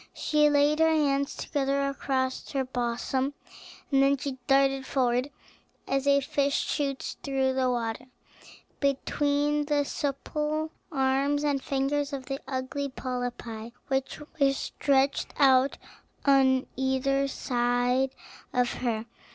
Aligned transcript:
She 0.15 0.49
laid 0.49 0.79
her 0.79 0.89
hands 0.89 1.35
together 1.35 1.87
across 1.87 2.49
her 2.53 2.65
bosom, 2.65 3.35
and 3.91 4.01
then 4.01 4.17
she 4.17 4.39
darted 4.47 4.83
forward 4.87 5.29
as 5.87 6.07
a 6.07 6.21
fish 6.21 6.57
shoots 6.59 7.17
through 7.21 7.53
the 7.53 7.69
water, 7.69 8.05
between 8.79 9.65
the 9.65 9.83
supple 9.85 10.71
arms 10.91 11.43
and 11.43 11.61
fingers 11.61 12.13
of 12.13 12.25
the 12.25 12.39
ugly 12.47 12.89
polypi, 12.89 13.73
which 13.89 14.19
were 14.39 14.53
stretched 14.53 15.35
out 15.37 15.77
on 16.25 16.65
each 16.75 17.29
side 17.29 18.15
of 18.53 18.73
her. 18.81 19.05